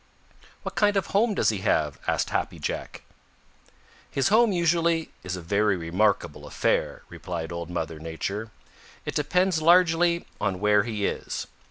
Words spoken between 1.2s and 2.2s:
does he have?"